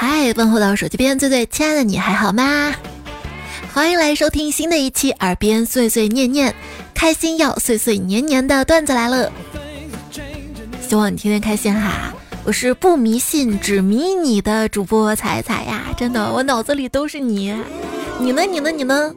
[0.00, 2.72] 嗨，问候到手机边最最亲爱的你还好吗？
[3.74, 6.52] 欢迎来收听新的一期《耳边碎碎念念》，
[6.94, 9.28] 开心要碎碎年年的段子来了。
[10.80, 12.14] 希望你天天开心哈！
[12.44, 17.52] 我是不迷信只迷你的主播彩彩呀，真的，我脑子里都是你。
[18.20, 18.42] 你呢？
[18.42, 18.70] 你呢？
[18.70, 19.12] 你呢？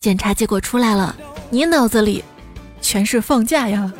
[0.00, 1.14] 检查结果出来了，
[1.48, 2.24] 你脑子里
[2.80, 3.92] 全是放假呀？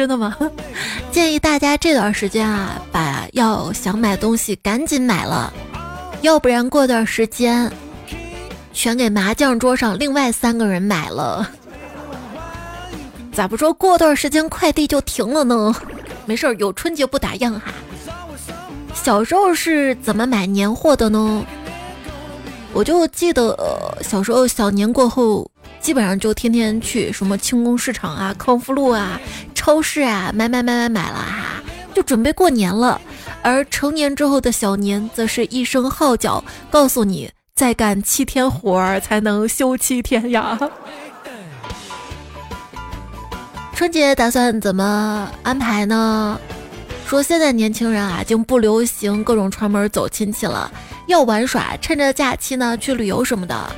[0.00, 0.34] 真的吗？
[1.12, 5.52] 建议大家这段时间啊，把要想买东西赶紧买了，
[6.22, 7.70] 要不然过段时间
[8.72, 11.46] 全给麻将桌上另外三个人买了。
[13.30, 15.70] 咋不说过段时间快递就停了呢？
[16.24, 17.64] 没事儿，有春节不打烊哈。
[18.94, 21.44] 小时候是怎么买年货的呢？
[22.72, 23.54] 我就记得
[24.00, 29.20] 小时候小年过后，基本上就天天去什么轻工市场啊、康复路啊、
[29.60, 31.62] 超市啊买买买买买了哈，
[31.94, 32.98] 就准备过年了。
[33.42, 40.58] 而成年之后的小年，则是一声号角，告诉你再干七天活儿才能休七天呀。
[43.74, 46.40] 春节打算怎么安排呢？
[47.06, 50.72] 说现在年轻人啊，已经不流行各种串门走亲戚了。
[51.06, 53.70] 要玩耍，趁着假期呢去旅游什么的。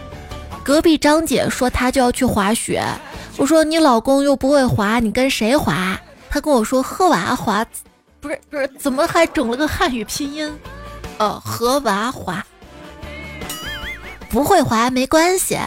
[0.62, 2.84] 隔壁张姐说她就要去滑雪，
[3.36, 5.98] 我说你老公又不会滑，你跟谁滑？
[6.30, 7.64] 他跟我说赫娃滑，
[8.20, 10.52] 不是不是，怎么还整了个汉语拼音？
[11.19, 12.44] 哦，和娃滑，
[14.28, 15.58] 不会滑没关系，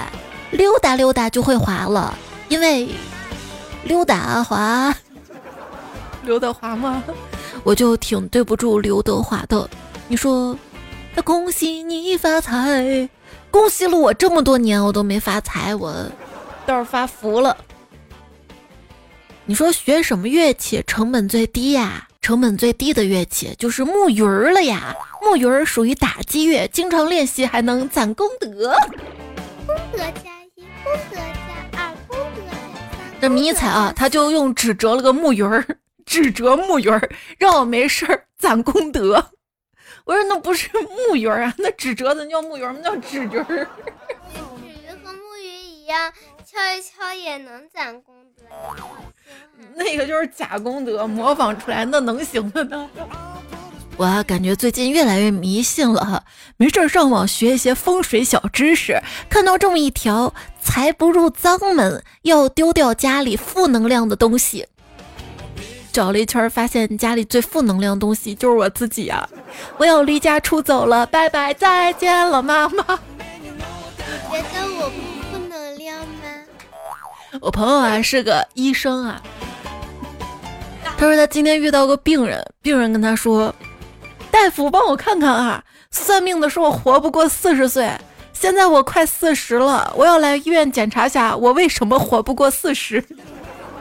[0.52, 2.18] 溜达溜达就会滑了，
[2.50, 2.90] 因为
[3.84, 4.96] 溜达滑，
[6.24, 7.04] 刘德华吗？
[7.64, 9.70] 我就挺对不住刘德华的，
[10.08, 10.58] 你说。
[11.18, 13.10] 那恭喜你发财！
[13.50, 15.96] 恭喜了我这么多年，我都没发财，我
[16.66, 17.56] 倒是发福了。
[19.46, 22.08] 你说学什么乐器成本最低呀？
[22.20, 24.96] 成本最低的乐器就是木鱼儿了呀。
[25.22, 28.76] 木鱼儿属于打击乐，经常练习还能攒功德。
[29.68, 33.22] 功德加一，功德加二，功德加三。
[33.22, 35.64] 这迷彩啊，他就用纸折了个木鱼儿，
[36.06, 39.24] 纸折木鱼儿，让我没事儿攒功德。
[40.06, 40.70] 我说那不是
[41.10, 42.80] 木鱼儿啊，那纸折的叫木鱼儿吗？
[42.84, 43.68] 叫纸鱼儿。
[44.34, 46.12] 纸鱼和木鱼一样，
[46.46, 48.44] 敲一敲也能攒功德。
[49.74, 52.64] 那个就是假功德，模仿出来那能行的？
[52.66, 52.88] 呢？
[53.98, 56.24] 我感觉最近越来越迷信了哈，
[56.58, 64.68] 没事上网学一些风水小知识，看到这么一条：财不入脏门，要丢掉家里负能量的东西。
[65.92, 69.28] 找了一圈，发现家里最负能量的东西就是我自己啊！
[69.78, 73.00] 我要离家出走了，拜拜，再见了，妈妈。
[77.42, 79.22] 我朋友啊是个医生啊，
[80.98, 83.54] 他说他今天遇到个病人，病人跟他说
[84.32, 87.92] ：“大夫，帮我看看啊，算命的说我活不过四十岁，
[88.34, 93.04] 现在我快四十了，我要来医院检查下，我为什么活不过四十？”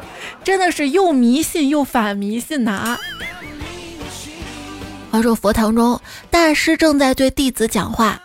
[0.45, 2.99] 真的是又迷信又反迷信呐！
[5.11, 6.01] 话说佛堂中，
[6.31, 8.21] 大师正在对弟子讲话：“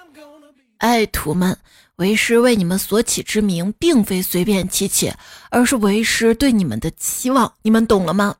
[0.79, 1.57] 爱徒们，
[1.99, 5.13] 为师为你们所起之名，并非随便起起，
[5.49, 7.53] 而是为师对你们的期望。
[7.61, 8.37] 你们懂了吗？”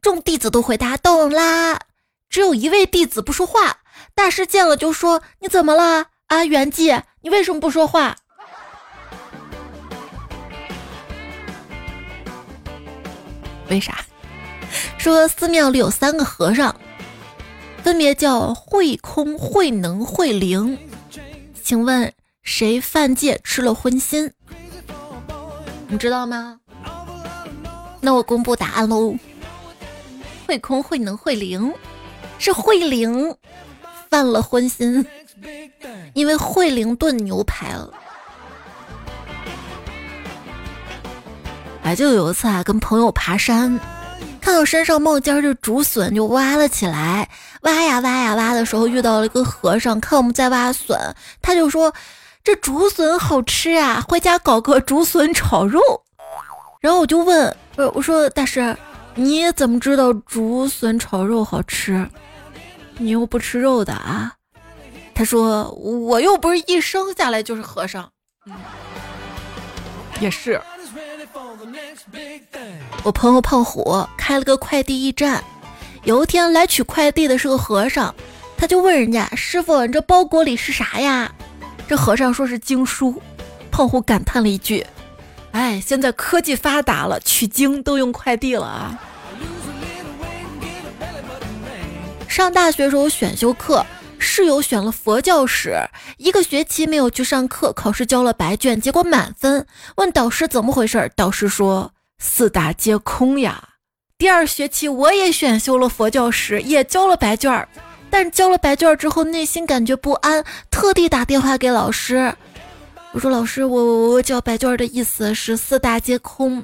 [0.00, 1.78] 众弟子都回答：“懂啦。”
[2.30, 3.78] 只有一位弟子不说话。
[4.14, 7.02] 大师见了就说：“你怎么了啊，圆寂？
[7.20, 8.16] 你为什么不说话？”
[13.68, 14.04] 为啥？
[14.98, 16.74] 说寺庙里有三个和尚，
[17.82, 20.78] 分别叫慧空、慧能、慧灵。
[21.62, 22.12] 请问
[22.42, 24.30] 谁犯戒吃了荤腥？
[25.88, 26.58] 你知道吗？
[28.00, 29.14] 那我公布答案喽。
[30.46, 31.72] 慧空、慧能、慧灵
[32.38, 33.36] 是慧灵
[34.08, 35.04] 犯了荤腥，
[36.14, 37.90] 因为慧灵炖牛排了。
[41.82, 43.78] 哎，就有一次啊，跟朋友爬山，
[44.40, 47.28] 看到山上冒尖儿的竹笋，就挖了起来。
[47.62, 51.92] 挖呀挖呀挖的时候，遇到了一个和尚，看我们在挖笋，他就说
[52.42, 55.80] ：“这竹笋好吃啊，回家搞个竹笋炒肉。”
[56.80, 57.54] 然后我就问
[57.94, 58.76] ：“我说大师，
[59.14, 62.08] 你怎么知道竹笋炒肉好吃？
[62.98, 64.32] 你又不吃肉的啊？”
[65.14, 68.10] 他说：“我又不是一生下来就是和尚。”
[70.20, 70.60] 也是。
[73.02, 75.42] 我朋友胖虎开了个快递驿站，
[76.04, 78.14] 有一天来取快递的是个和尚，
[78.56, 81.30] 他就问人家师傅：“你这包裹里是啥呀？”
[81.90, 83.20] 这和尚说是经书。
[83.68, 84.86] 胖虎感叹了一句
[85.50, 88.96] ：“哎，现在科技发达了，取经都用快递了啊。”
[92.28, 93.84] 上大学时候选修课，
[94.20, 95.74] 室友选了佛教史，
[96.16, 99.66] 一个学期没有去上课，考试交了白卷，结果满分。
[99.96, 103.70] 问导师怎么回事，导师说四大皆空呀。
[104.16, 107.68] 第二学期我也选修了佛教史，也交了白卷儿，
[108.10, 112.34] 但交了白卷之后内心感觉不安，特地打电话给老师。
[113.12, 116.62] 我说老师，我我我交白卷的意思是四大皆空。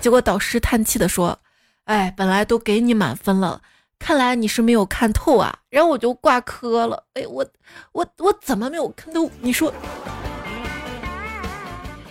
[0.00, 1.38] 结果导师叹气的说
[1.84, 3.60] ：“哎，本来都给你满分了。”
[3.98, 7.02] 看来你是没有看透啊，然后我就挂科了。
[7.14, 7.46] 哎，我
[7.92, 9.30] 我我怎么没有看透？
[9.40, 9.72] 你说。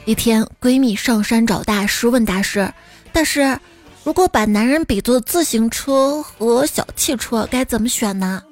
[0.06, 2.74] 一天，闺蜜上山找大师，问大师
[3.14, 3.58] ：“大师，
[4.04, 8.44] 如果把男人比作自行车和小汽车，该怎么选呢？”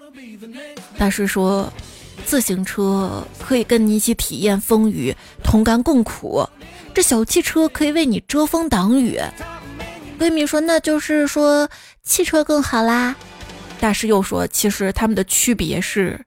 [0.97, 1.71] 大师说
[2.25, 6.43] ：“自行车可以跟你一起体验风雨，同甘共苦；
[6.93, 9.19] 这小汽车可以为你遮风挡雨。”
[10.19, 11.69] 闺蜜说：“那就是说。”
[12.03, 13.15] 汽车更好啦，
[13.79, 16.19] 大师又说，其实他们的区别是，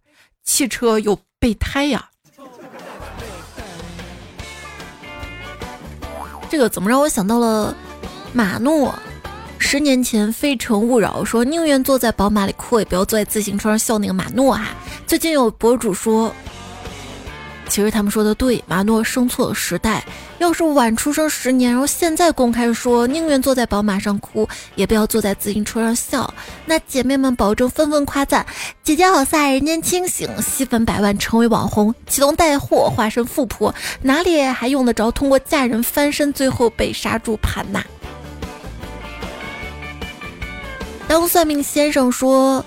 [0.44, 2.08] 汽车有备胎呀。
[6.48, 7.76] 这个怎么让我想到了
[8.32, 8.94] 马诺？
[9.66, 14.68] 十年前《非诚勿扰》说宁愿坐在宝马里哭，也不要坐在自行车上笑那个马诺哈。
[15.06, 16.32] 最近有博主说。
[17.66, 20.04] 其实他们说的对，马诺生错了时代。
[20.38, 26.32] 要是晚出生十年，然后现在公开说宁愿坐在宝马上哭，也不要坐在自行车上笑，
[26.66, 28.44] 那姐妹们保证纷纷夸赞：
[28.82, 37.82] 姐姐好飒，人间清醒，吸粉百万，成为网红，启动带货，化身富婆，哪里还用得着通过嫁人翻身，最后被杀猪盘呐？
[41.06, 42.64] 当算命先生说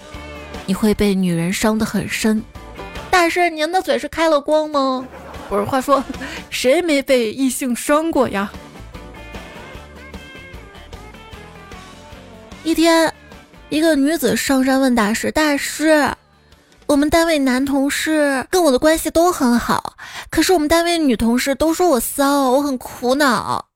[0.66, 2.44] 你会被女人伤得很深。
[3.10, 5.06] 大师，您的嘴是开了光吗？
[5.50, 6.04] 不是，话说，
[6.50, 8.52] 谁没被异性伤过呀？
[12.64, 13.14] 一天，
[13.70, 16.14] 一个女子上山问大师：“大师，
[16.86, 19.96] 我们单位男同事跟我的关系都很好，
[20.30, 23.68] 可是我们单位女同事都说我骚，我很苦恼。”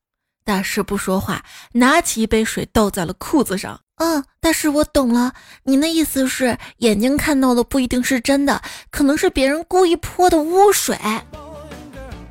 [0.44, 1.44] 大师不说话，
[1.74, 3.80] 拿起一杯水倒在了裤子上。
[4.04, 5.32] 嗯，大师，我懂了。
[5.62, 8.60] 您的意思是，眼睛看到的不一定是真的，
[8.90, 10.98] 可能是别人故意泼的污水。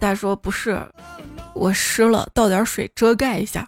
[0.00, 0.84] 大师说不是，
[1.54, 3.64] 我湿了，倒点水遮盖一下。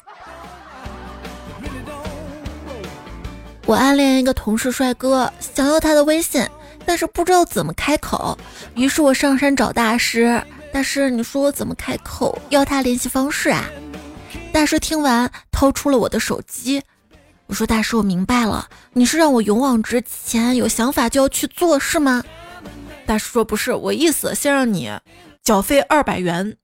[3.66, 6.44] 我暗恋一个同事帅哥，想要他的微信，
[6.84, 8.36] 但是不知道怎么开口，
[8.74, 10.42] 于是我上山找大师。
[10.72, 13.64] 大师，你说我怎么开口要他联系方式啊？
[14.52, 16.82] 大师听完，掏出了我的手机。
[17.52, 22.24] 我说大师，我明白了，你是让我勇往直前，有想法就要去做，是吗？
[23.04, 24.90] 大师说不是，我意思先让你
[25.42, 26.56] 缴费二百元。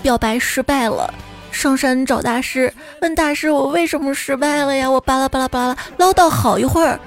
[0.00, 1.12] 表白失败了，
[1.52, 4.90] 上山找大师，问大师我为什么失败了呀？
[4.90, 6.98] 我巴拉巴拉巴拉唠叨好一会儿。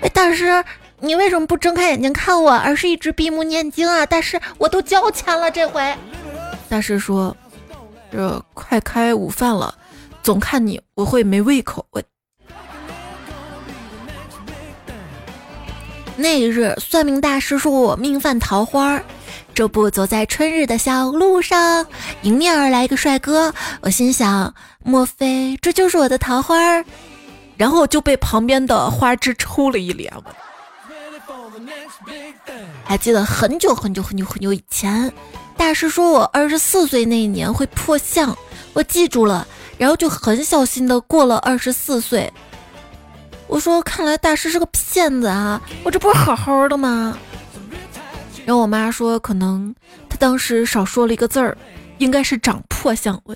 [0.00, 0.64] 哎，大师，
[0.98, 4.04] 你为什么不睁开眼睛看我，而是一直闭目念经啊？
[4.04, 5.94] 大师，我都交钱了，这回。
[6.68, 7.36] 大师说。
[8.16, 9.74] 这快开午饭了，
[10.22, 11.84] 总看你我会没胃口。
[11.90, 12.02] 我
[16.16, 19.02] 那一日算命大师说我命犯桃花，
[19.52, 21.86] 这不走在春日的小路上，
[22.22, 23.52] 迎面而来一个帅哥，
[23.82, 26.56] 我心想，莫非这就是我的桃花？
[27.58, 30.10] 然后就被旁边的花枝抽了一脸。
[32.82, 35.12] 还记得很久很久很久很久以前。
[35.56, 38.36] 大师说我二十四岁那一年会破相，
[38.72, 39.46] 我记住了，
[39.78, 42.32] 然后就很小心的过了二十四岁。
[43.48, 47.16] 我说看来大师是个骗子啊，我这不是好好的吗？
[48.44, 49.74] 然后我妈说可能
[50.08, 51.56] 他当时少说了一个字儿，
[51.98, 53.20] 应该是长破相。
[53.24, 53.34] 我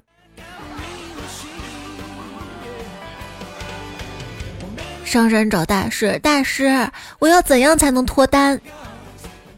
[5.05, 8.61] 上山找大师，大师我要怎样才能脱单？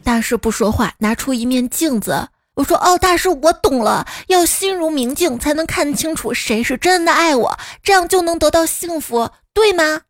[0.03, 2.27] 大师不说话，拿出一面镜子。
[2.55, 10.01] 我说哦，大师，我懂了，要心如明镜，才能看清楚谁是真的爱我，这样就能得到幸福，对吗？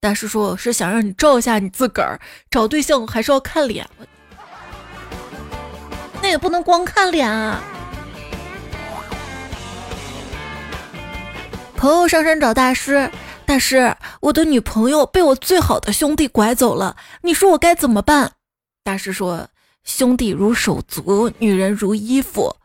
[0.00, 3.86] 大师说，是想让你照一下你自个儿，找对象还是要看脸，
[6.22, 7.60] 那也不能光看脸啊。
[11.76, 13.10] 朋友上山找大师，
[13.44, 18.32] 大师，我的女朋友被我最好的兄弟拐走了，你说我该怎么办？
[18.84, 19.49] 大师说。
[19.84, 22.56] 兄弟如手足，女人如衣服。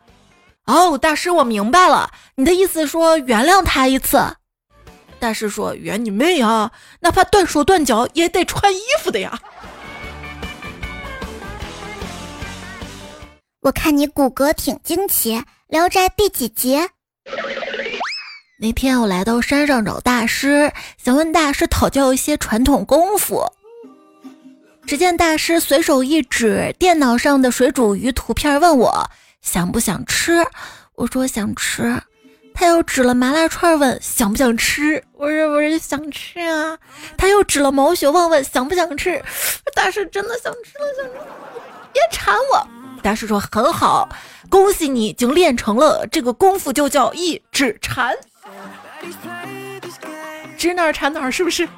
[0.66, 4.36] 哦，大师，我明白了，你的意思说原谅他一次。
[5.20, 6.72] 大师说：“原你妹啊！
[7.00, 9.40] 哪怕断手断脚也得穿衣服的呀。”
[13.62, 16.80] 我看你骨骼挺惊奇，《聊斋》第几集？
[18.60, 20.72] 那天我来到山上找大师，
[21.04, 23.52] 想问大师讨教一些传统功夫。
[24.86, 29.10] 只见大师随手一指电脑上的水煮鱼图片，问我
[29.42, 30.46] 想不想吃。
[30.94, 32.02] 我说想吃。
[32.54, 35.04] 他又指了麻辣串，问想不想吃。
[35.14, 36.78] 我说我是想吃啊。
[37.18, 39.22] 他又指了毛血旺，问想不想吃。
[39.74, 41.12] 大师真的想吃了，想吃，
[41.92, 42.68] 别馋我。
[43.02, 44.08] 大师说很好，
[44.50, 48.16] 恭喜你已经练成了这个功夫，就叫一指禅。
[50.58, 51.68] 指哪儿馋哪儿，是不是？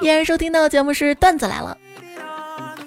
[0.00, 1.76] 依然收听到的节目是段子来了。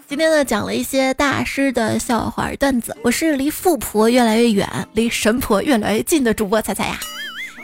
[0.07, 2.95] 今天呢，讲了一些大师的笑话段子。
[3.01, 6.97] 我是离富婆越来越远，离神婆越来越近的主播彩彩呀。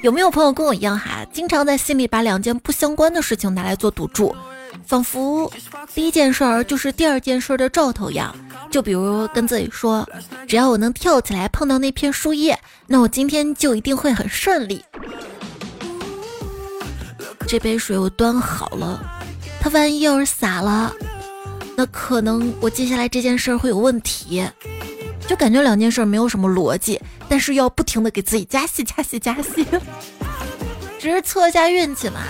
[0.01, 4.35] 有没有朋友跟我一样哈，经常在心里把两件不相关的事情拿来做赌注，
[4.85, 5.51] 仿佛
[5.93, 8.35] 第一件事儿就是第二件事的兆头一样。
[8.69, 10.07] 就比如跟自己说，
[10.45, 14.83] 只要我能跳起来碰到那片树叶，那我今天就一定会很顺利。
[17.47, 19.16] 这杯水我端好了，
[19.67, 20.93] 它万一要是洒了，
[21.75, 24.41] 那可能我接下来这件事儿会有问题。
[25.27, 26.97] 就感觉两件事没有什么逻辑，
[27.27, 29.67] 但是要不停的给自己加戏、加戏、加戏，
[30.97, 32.21] 只是测一下运气嘛。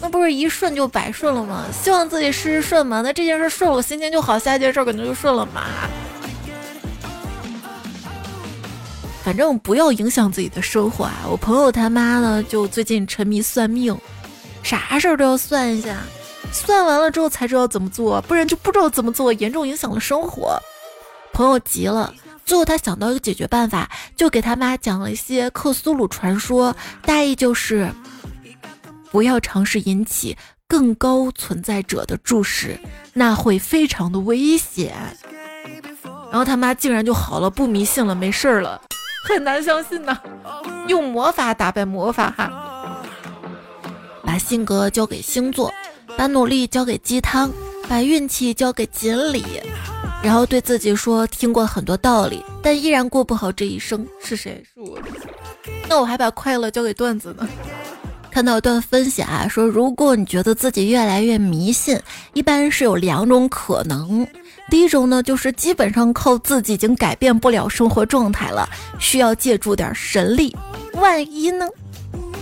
[0.00, 1.64] 那不是一顺就百顺了吗？
[1.72, 3.02] 希望自己事事顺嘛。
[3.02, 5.64] 那这件事顺了，我心情就好，下一件事肯定就顺了嘛。
[9.24, 11.16] 反正不要影响自己的生活啊！
[11.28, 13.98] 我朋友他妈呢，就最近沉迷算命，
[14.62, 15.96] 啥事儿都要算一下，
[16.52, 20.58] 算完了之后才知道怎么做，不然就不知道怎么做，严重影响了生活。
[21.32, 22.12] 朋友急了，
[22.44, 27.90] 最后他想到一个解决办法，就给他妈讲了一些克苏鲁传说，大意就是。
[29.12, 30.36] 不要尝试引起
[30.68, 32.78] 更高存在者的注视，
[33.12, 34.94] 那会非常的危险。
[36.30, 38.80] 然后他妈竟然就好了，不迷信了，没事儿了，
[39.24, 40.16] 很难相信呐。
[40.86, 43.02] 用魔法打败魔法哈，
[44.22, 45.72] 把性格交给星座，
[46.20, 47.50] 把努力交给鸡汤，
[47.88, 49.42] 把运气交给锦鲤，
[50.22, 54.06] 然后对自己说听过很多道理，但依然过不好这一生。
[54.22, 54.62] 是谁？
[54.62, 54.98] 是我。
[55.88, 57.48] 那我还把快乐交给段子呢。
[58.30, 61.98] 看到一段分析啊，说如果你觉得自己越来越迷信，
[62.34, 64.26] 一般是有两种可能。
[64.68, 70.54] 第一种呢，就是基本上靠自己已经改变不了生活状态了，需要借助点神力。
[70.92, 71.66] 万一呢？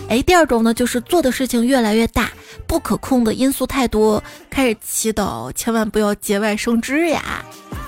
[0.08, 2.30] 哎，第二种呢，就是做的事情越来越大，
[2.66, 7.44] 不可控的因素太多，开始祈祷千万不要节外生枝呀，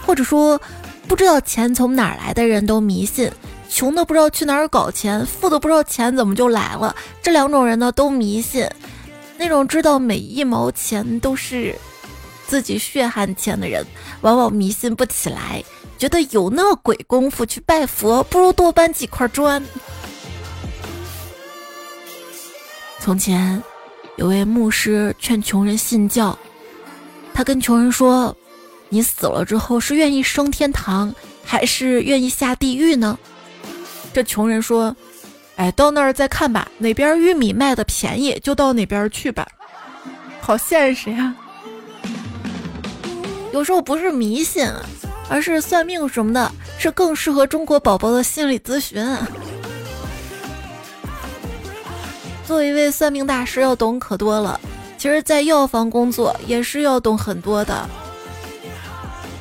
[0.07, 0.61] 或者说
[1.09, 3.31] 不知道钱从哪儿来的人都迷信。
[3.71, 6.95] 穷的不知道去哪儿搞钱，富的不知道钱怎么就来了。
[7.23, 8.69] 这两种人呢都迷信，
[9.39, 11.75] 那种知道每一毛钱都是
[12.47, 13.87] 自己血汗钱的人，
[14.21, 15.65] 往往迷信不起来，
[15.97, 19.65] 觉得有那鬼功夫去拜佛，不如多搬几块砖。
[23.01, 23.61] 从前
[24.17, 26.39] 有位牧师劝穷人信教，
[27.33, 28.37] 他跟穷人说
[28.91, 33.19] ：“你死了之后是愿意升天堂，还是愿意下地狱呢？”
[34.13, 34.95] 这穷人说
[35.57, 39.49] ：“哎，到那儿再看吧，哪边玉米卖的便宜就到哪边去吧。”
[40.39, 41.35] 好现实呀！
[43.53, 44.71] 有时候不是迷信，
[45.29, 49.03] 而是算命什么的，是更适合中国宝宝的心理咨询。
[52.51, 54.59] 作为一位算命大师，要懂可多了。
[54.99, 57.89] 其实，在药房工作也是要懂很多的。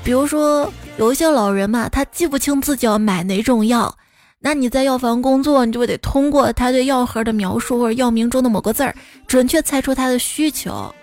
[0.03, 3.91] 比如说，有一些老人嘛，他记不清自己要买哪种药。
[4.37, 8.93] 那你在药房工作，你就得通过他对药盒的描述或者药名中的某个字儿，
[9.25, 10.93] 准确猜出他的需求。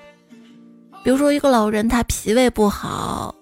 [1.02, 3.34] 比如说，一个老人他脾胃不好，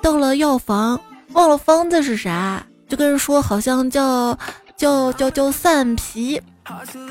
[0.00, 0.98] 到了药房
[1.34, 4.34] 忘了方子是啥，就跟人说好像叫
[4.78, 6.40] 叫叫叫散脾，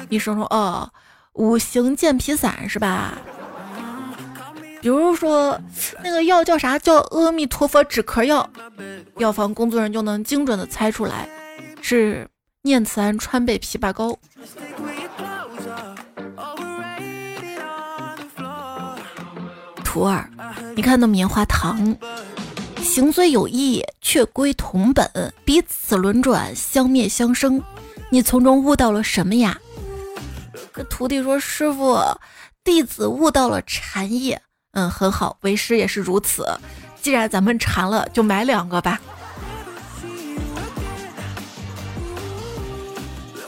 [0.09, 0.89] 医生说哦，
[1.33, 3.17] 五行健脾散是吧？
[4.81, 5.59] 比如说
[6.03, 6.77] 那个药叫啥？
[6.77, 8.49] 叫阿弥陀佛止咳药，
[9.17, 11.29] 药房工作人员就能精准的猜出来。
[11.81, 12.27] 是
[12.63, 14.17] 念慈庵川贝枇杷膏。
[19.83, 20.27] 徒儿，
[20.75, 21.95] 你看那棉花糖，
[22.81, 25.07] 行虽有异，却归同本，
[25.45, 27.61] 彼此轮转，相灭相生。
[28.13, 29.57] 你从中悟到了什么呀？
[30.71, 31.97] 这徒弟说：“师傅，
[32.63, 34.37] 弟子悟到了禅意。”
[34.73, 36.47] 嗯，很好，为师也是如此。
[37.01, 39.01] 既然咱们禅了，就买两个吧。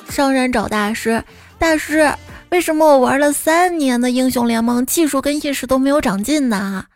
[0.09, 1.23] 上山找大师，
[1.59, 2.11] 大师，
[2.49, 6.87] 为什么我玩了三年的英雄联盟，技术跟意识都没有长进呢？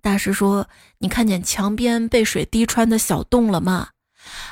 [0.00, 0.66] 大师说
[0.96, 3.88] ：“你看见墙边被水滴穿的小洞了吗？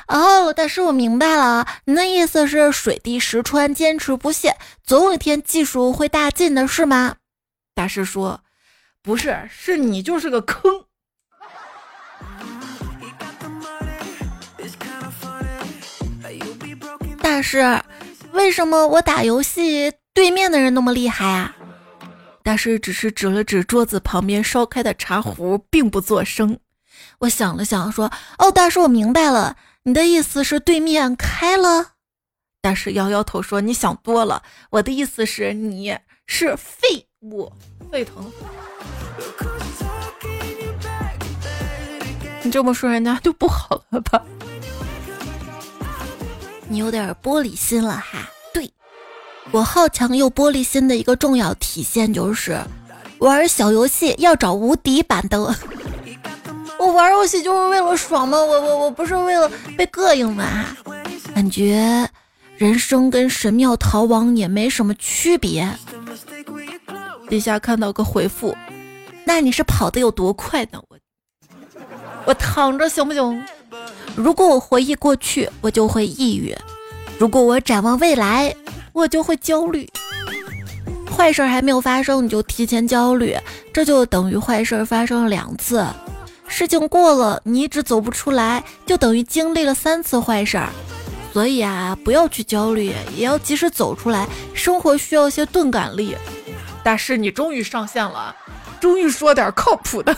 [0.07, 7.15] 哦，大师，我明白了，您的意思是水滴石穿，坚持不懈，总有一天技术会大进的，是吗？
[7.75, 8.41] 大师说，
[9.01, 10.85] 不是，是你就是个坑。
[17.21, 17.81] 大师，
[18.31, 21.55] 为什么我打游戏对面的人那么厉害啊？
[22.41, 26.57] 大师只是指了指桌子旁边烧开的茶壶，并不作声。
[27.19, 31.93] 我想了想，说：“哦，大师，我明白了，你的意思是对面开了。”
[32.61, 37.51] 大师摇摇头说：“你想多了，我的意思是你是废物，
[37.91, 38.31] 沸腾。
[42.43, 44.21] 你这么说人家就不好了吧？
[46.69, 48.29] 你有点玻璃心了哈。
[48.53, 48.71] 对
[49.51, 52.59] 我好强又玻璃心的一个重要体现就是，
[53.19, 55.55] 玩小游戏要找无敌版的。
[56.87, 58.37] 我玩游戏就是为了爽吗？
[58.37, 60.65] 我我我不是为了被膈应吗？
[61.35, 62.09] 感觉
[62.55, 65.69] 人生跟神庙逃亡也没什么区别。
[67.29, 68.55] 底下看到个回复，
[69.25, 70.81] 那你是跑得有多快呢？
[70.87, 70.97] 我
[72.25, 73.43] 我躺着行不行？
[74.15, 76.55] 如果我回忆过去，我就会抑郁；
[77.19, 78.55] 如果我展望未来，
[78.93, 79.85] 我就会焦虑。
[81.15, 83.35] 坏事还没有发生，你就提前焦虑，
[83.73, 85.85] 这就等于坏事发生了两次。
[86.47, 90.69] 事情过了，你一直走不出来，就等于经历了三次坏事儿。
[91.33, 94.27] 所以啊，不要去焦虑，也要及时走出来。
[94.53, 96.15] 生活需要一些钝感力。
[96.83, 98.35] 大师，你终于上线了，
[98.79, 100.17] 终于说点靠谱的。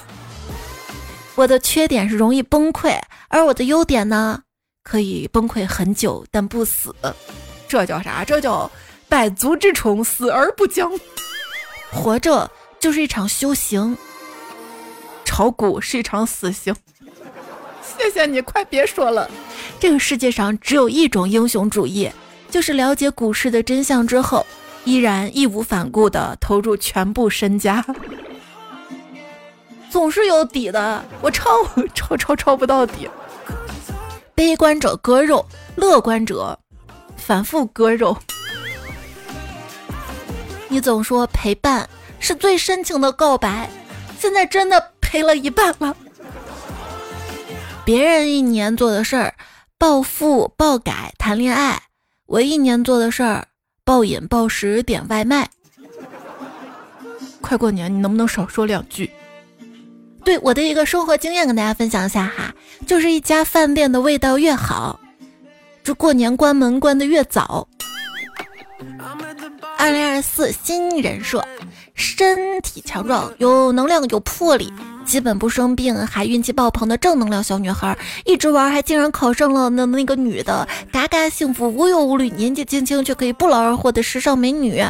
[1.36, 4.44] 我的缺点是容易崩溃，而我的优点呢，
[4.84, 6.96] 可以崩溃很久但不死。
[7.68, 8.24] 这叫啥？
[8.24, 8.72] 这叫
[9.10, 10.92] 百足之虫，死而不僵。
[11.92, 13.98] 活着就是一场修行。
[15.40, 16.76] 炒股是一场死刑。
[17.82, 19.32] 谢谢你，快别说了。
[19.80, 22.12] 这个世界上只有一种英雄主义，
[22.52, 24.46] 就是了解股市的真相之后，
[24.84, 27.86] 依然义无反顾地投入全部身家。
[29.90, 31.50] 总是有底的，我抄
[31.96, 33.10] 抄抄抄不到底。
[34.36, 35.46] 悲观者割肉，
[35.78, 36.60] 乐观者
[37.16, 38.18] 反复割肉。
[40.68, 43.70] 你总说陪伴是最深情的告白，
[44.20, 44.92] 现在真的。
[45.10, 45.98] 赔了一半了。
[47.84, 49.34] 别人一年做的事儿，
[49.80, 51.80] 暴富、暴改、谈恋爱；
[52.28, 53.48] 我一年做的事儿，
[53.84, 55.50] 暴饮暴食、点外卖。
[57.42, 59.10] 快过年，你能不能少说两句？
[60.24, 62.54] 对我的一个生活经验跟大家分享一下哈，
[62.86, 65.00] 就是一家饭店的味道越好，
[65.84, 67.68] 这过年关门关的越早。
[69.76, 71.44] 二零二四新人设，
[71.96, 74.72] 身体强壮，有能量，有魄力。
[75.10, 84.86] 基本不生病，还运气爆棚的正能量小女孩，一直玩还竟然考上了那那个女的，嘎嘎幸福，无忧无虑，年纪轻轻却可以不劳而获的时尚美女。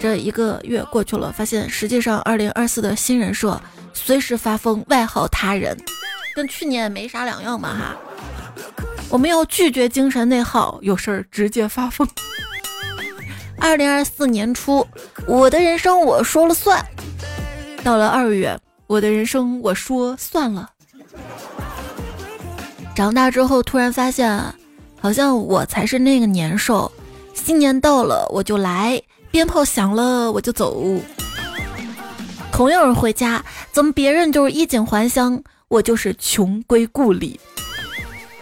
[0.00, 3.60] 这一个月过去了，发现实际上二零二四的新人设
[3.92, 5.76] 随时发疯，外号他人，
[6.34, 7.96] 跟去年没啥两样嘛哈。
[9.10, 12.08] 我们要拒绝精神内耗，有事儿直接发疯。
[13.60, 14.86] 二零二四年初，
[15.26, 16.82] 我的人生我说了算。
[17.82, 20.70] 到了二月，我的人生我说算了。
[22.94, 24.42] 长大之后突然发现，
[25.00, 26.90] 好像我才是那个年兽。
[27.34, 30.82] 新年到了我就来，鞭炮响了我就走。
[32.52, 37.38] 同样是回家，怎么别人就是衣锦还乡，我就是穷归故里。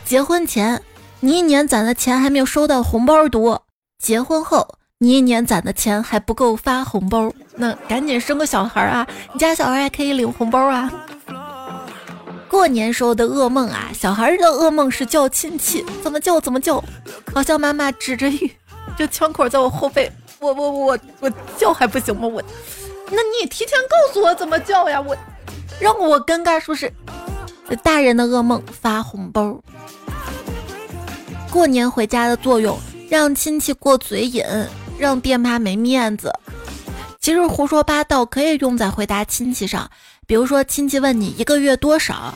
[0.05, 0.81] 结婚前
[1.21, 3.63] 你一年攒的钱还没有收到红包多，
[3.99, 4.77] 结婚后。
[4.99, 9.07] 你一年攒的钱还不够发红包，那赶紧生个小孩啊！
[9.33, 10.93] 你家小孩还可以领红包啊！
[12.49, 16.83] 过年时候的噩梦啊，小孩的噩梦是叫亲戚，怎么叫怎么叫，
[17.35, 18.51] 好像妈妈指着玉
[18.97, 22.29] 这枪口在我后背，我我我我叫还不行吗？
[22.29, 22.43] 我，
[23.11, 25.01] 那你也提前告诉我怎么叫呀？
[25.01, 25.17] 我
[25.81, 26.93] 让我尴尬是不是？
[27.83, 29.59] 大人的噩梦发红包，
[31.51, 34.45] 过年回家的作用让亲戚过嘴瘾。
[34.99, 36.33] 让爹妈没面子，
[37.27, 39.91] 其实胡说八道可以用在回答亲戚上。
[40.29, 42.33] 比如说，亲戚问你一个月多少，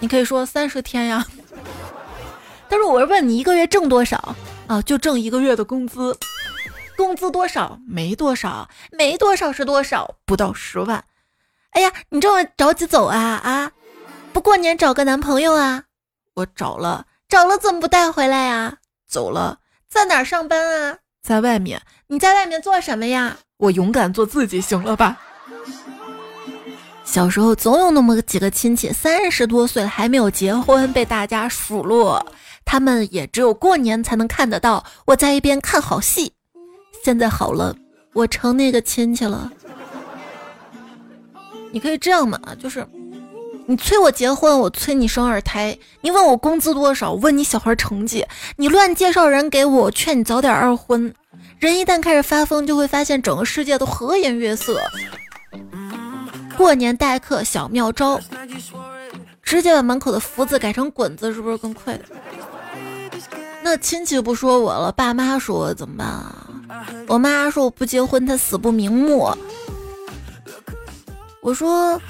[0.00, 1.26] 你可以说三十天呀。
[2.66, 4.34] 但是我是问你一个月挣多少
[4.66, 4.80] 啊？
[4.80, 6.18] 就挣一个月的工资，
[6.96, 7.78] 工资多少？
[7.86, 10.14] 没多少，没多少是多少？
[10.24, 11.04] 不到十万。
[11.72, 13.72] 哎呀，你这么着急走啊啊？
[14.32, 15.84] 不过年找个男朋友啊？
[16.32, 18.78] 我找了，找了怎么不带回来呀？
[19.06, 20.98] 走了，在哪儿上班啊？
[21.22, 23.36] 在外面，你在外面做什么呀？
[23.58, 25.16] 我勇敢做自己，行了吧？
[27.04, 32.24] 小时候总有那么几个亲戚，三十多岁了还没有结婚，被大家数落。
[32.64, 34.84] 他们也只有过年才能看得到。
[35.04, 36.32] 我在一边看好戏。
[37.04, 37.76] 现在好了，
[38.14, 39.52] 我成那个亲戚了。
[41.70, 42.86] 你可以这样嘛，就是
[43.66, 48.24] 你催我结婚，我催你生二胎；你问我工资多少，问你小孩成绩；
[48.56, 51.14] 你乱介绍人给，我劝你早点二婚。
[51.58, 54.80] 人一旦开始发疯，就会发现整个世界都和颜悦色。
[56.56, 58.20] 过年待客小妙招，
[59.42, 61.98] 直接把门口的福字改成滚字，是不是更快？
[63.62, 66.46] 那亲戚不说我了，爸妈说我怎么办啊？
[67.08, 69.30] 我妈说我不结婚，她死不瞑目。
[71.40, 72.00] 我说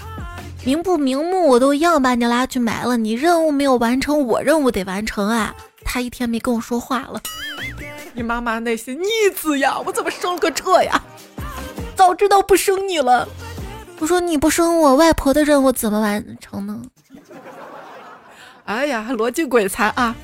[0.64, 5.54] 瞑不瞑目我都一样把你拉去埋了，你任务没有完成，我任务得完成啊！
[5.85, 7.20] 她一天没跟我说话了。
[8.14, 11.03] 你妈妈那些逆子呀，我怎么生了个这呀？
[11.96, 13.29] 早知道不生你了。
[13.98, 16.83] 我说你不生我，外婆的任务怎么完成呢？
[18.64, 20.14] 哎呀，逻辑鬼才啊！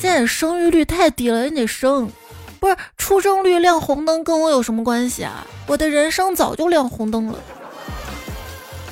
[0.00, 2.10] 现在生育率太低了，你得生。
[2.58, 5.46] 不是出生率亮红灯跟我有什么关系啊？
[5.66, 7.38] 我的人生早就亮红灯了。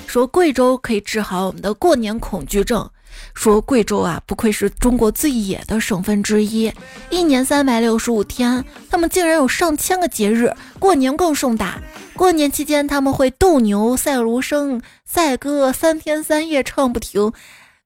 [0.07, 2.91] 说贵州可以治好我们的过年恐惧症。
[3.35, 6.73] 说贵州啊，不愧是中国最野的省份之一，
[7.11, 11.81] 一年三百六十五天，他们竟然有上千个节日，过年更盛大。
[12.15, 17.33] 过年期间，他们会斗牛、赛芦笙、赛歌，三天三夜唱不停，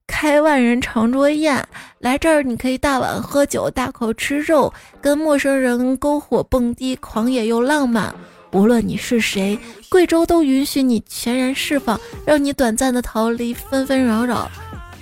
[0.07, 1.67] 开万人长桌宴。
[2.01, 8.15] 来这儿，你可以大碗喝酒，大口吃肉，跟陌生人篝火蹦迪，狂野又浪漫。
[8.53, 14.51] 无论你是谁，贵州都允许你全然释放，让你短暂的逃离纷纷扰扰。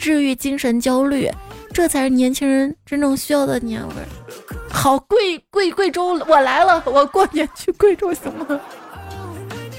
[0.05, 1.31] 治愈精神焦虑，
[1.73, 4.05] 这才是年轻人真正需要的年味儿。
[4.71, 8.47] 好，贵贵贵州，我来了，我过年去贵州行吗？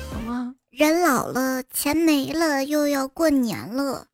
[0.10, 0.56] 行吗？
[0.72, 4.08] 人老了，钱没了，又要过年了。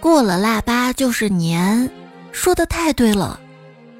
[0.00, 1.90] 过了腊八就是年，
[2.30, 3.40] 说的太对了。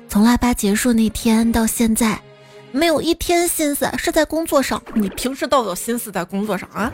[0.06, 2.20] 从腊八结束那天到现在，
[2.72, 4.82] 没有一天心思是在工作上。
[4.92, 6.92] 你平时都有心思在工作上啊？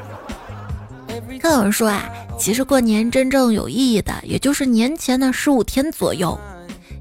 [1.40, 2.08] 看有人说啊，
[2.38, 6.38] 其实过年真正有意义的，也就是年前的十五天左右。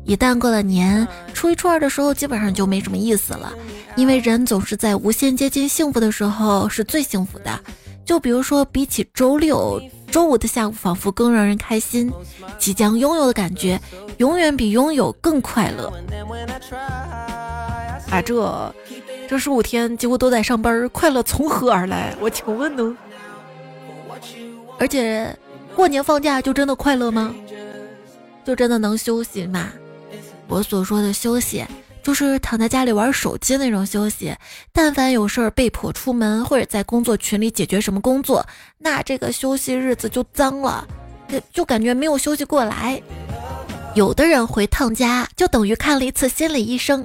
[0.06, 3.52] 一旦过了年，初一初二的时候，基本上就没什么意思了。
[3.96, 7.60] 因为人总是在无限接近幸福的时候是最幸福的。
[8.06, 12.12] 就比如说，比起周六、周五的下午，仿佛更让人开心。
[12.60, 13.80] 即将拥有的感觉，
[14.18, 15.92] 永远比拥有更快乐。
[18.12, 18.76] 啊，这
[19.28, 22.16] 这十五天几乎都在上班，快乐从何而来？
[22.22, 22.96] 我请问呢？
[24.78, 25.38] 而且，
[25.76, 27.34] 过年放假就真的快乐吗？
[28.44, 29.70] 就真的能休息吗？
[30.48, 31.66] 我所说的休息，
[32.04, 34.36] 就是躺在家里玩手机那种休息。
[34.72, 38.46] 但凡有事儿被迫出门，或者在工作群里解决什么工作，
[38.78, 40.88] 那这个休息日子就脏了，
[41.52, 43.02] 就感觉没有休息过来。
[43.96, 47.04] 有的人回趟家，就等于看了一次心理医生，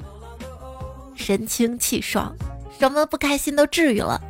[1.15, 2.35] 神清气爽，
[2.77, 4.21] 什么不开心都治愈了。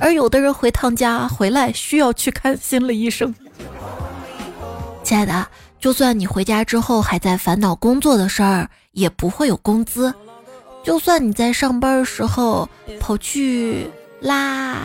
[0.00, 3.34] 而有的人回趟家回来需要去看心理医生。
[5.04, 5.46] 亲爱的，
[5.78, 10.12] 就算你回家之后还在烦恼工作的事儿，也不会有工资；
[10.82, 14.76] 就算你在上班的时候跑去拉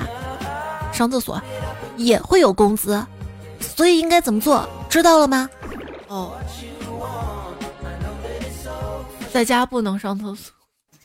[0.92, 1.42] 上厕所，
[1.96, 3.06] 也会有工资。
[3.60, 4.68] 所以应该怎么做？
[4.90, 5.50] 知道了吗？
[6.08, 6.34] 哦，
[9.32, 10.54] 在家不能上厕所，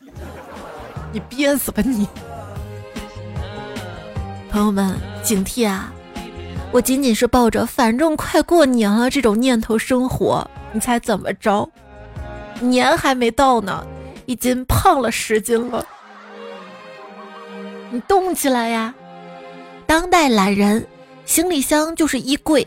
[1.12, 2.08] 你憋死吧你！
[4.50, 5.92] 朋友们，警惕啊！
[6.72, 11.68] 我仅仅是抱着反正快过年了这种念头生活，你猜怎么着？
[12.60, 13.86] 年还没到呢，
[14.26, 15.86] 已经胖了十斤了。
[17.92, 18.92] 你动起来呀！
[19.86, 20.84] 当代懒人，
[21.24, 22.66] 行李箱就是衣柜。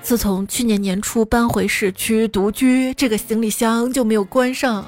[0.00, 4.86] 自从去年年初搬回市区独居，这个行李箱就没有关上。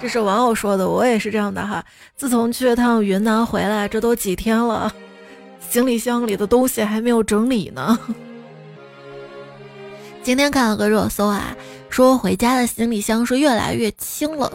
[0.00, 1.84] 这是网友说的，我也是这样的哈。
[2.16, 4.92] 自从去了趟云南回来，这都几天了，
[5.68, 7.98] 行李箱里的东西还没有整理呢。
[10.22, 11.54] 今天看了个热搜啊，
[11.88, 14.50] 说回家的行李箱是越来越轻了。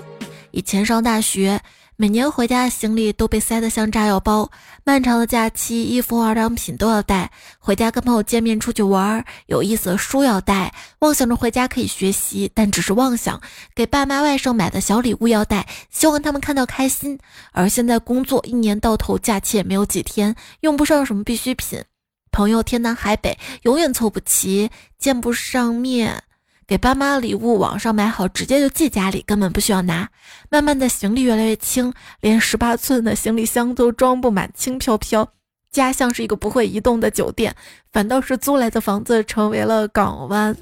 [0.51, 1.61] 以前上大学。
[1.97, 4.51] 每年回家的行李都被塞得像炸药包，
[4.83, 7.31] 漫长的假期，衣服、化妆品都要带。
[7.57, 13.41] 回家跟朋友见面、出去玩，有意思的书要带，妄想着回家可以学习，但只是妄想。
[13.73, 17.17] 给爸妈、外甥买的小礼物要带，希望他们看到开心。
[17.53, 21.81] 而现在工作一年到头，假期也没有几天，用不上什么必需品。
[22.29, 26.24] 朋友天南海北，永远凑不齐，见不上面。
[26.67, 30.09] 给爸妈礼物网上买好，直接就寄家里，根本不需要拿。
[30.49, 35.27] 慢慢的，行李越来越轻，连十八寸的行李箱都装不满，轻飘飘。
[35.71, 37.55] 家像是一个不会移动的酒店，
[37.91, 40.55] 反倒是租来的房子成为了港湾。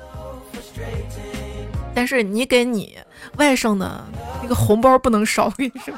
[1.96, 2.98] 但是你给你
[3.38, 4.06] 外甥的
[4.42, 5.94] 那个红包不能少，我跟你说。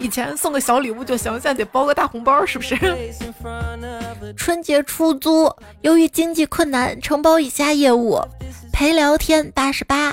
[0.00, 2.74] 以前送个小礼物就行，现在得包个大红包，是不是？
[4.36, 8.18] 春节出租，由于经济困难，承包以下业务：
[8.72, 10.12] 陪聊天八十八，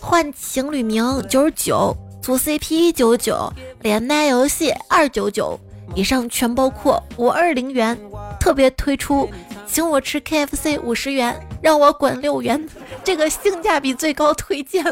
[0.00, 3.52] 换情侣名九十九，组 CP 九九，
[3.82, 5.58] 连麦游戏二九九。
[5.96, 7.98] 以上全包括五二零元。
[8.38, 9.28] 特别推出，
[9.66, 12.64] 请我吃 KFC 五十元，让我滚六元，
[13.04, 14.82] 这个性价比最高推荐。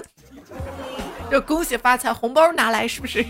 [1.30, 3.24] 这恭喜发财，红包拿来是不是？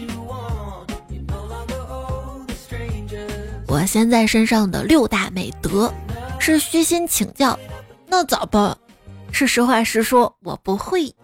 [3.66, 5.92] 我现在身上的六大美德
[6.38, 7.58] 是虚心请教，
[8.06, 8.76] 那咋办？
[9.30, 11.14] 是实话实说，我不会。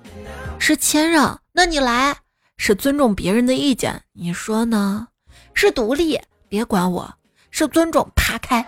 [0.58, 2.16] 是谦让，那你来。
[2.56, 5.08] 是尊重别人的意见，你说呢？
[5.54, 7.12] 是独立，别管我。
[7.50, 8.64] 是尊重，爬开。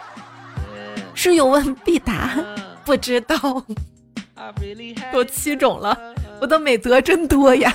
[1.14, 2.36] 是有问必答，
[2.84, 3.36] 不知道。
[5.12, 5.98] 都七种了，
[6.40, 7.72] 我的美德真多呀。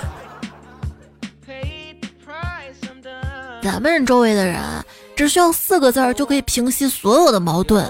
[3.62, 4.60] 咱们周围的人。
[5.14, 7.86] 只需要四个字儿就可以平息所有的矛盾，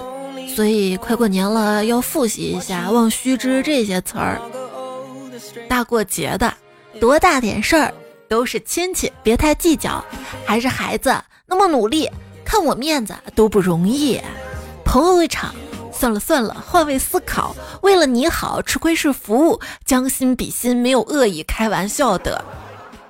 [0.57, 4.41] 所以快过年了，要复习一下“望须知”这些词儿。
[5.69, 6.53] 大过节的，
[7.01, 7.95] 多大点事儿
[8.29, 10.05] 都是亲戚，别太计较。
[10.45, 11.15] 还是孩子
[11.47, 12.11] 那么努力，
[12.45, 14.21] 看我面子都不容易。
[14.85, 15.55] 朋友一场，
[15.93, 22.45] 算了算了，换位思考，为了你好，吃亏是福，将心比心，没有恶意，开玩笑的。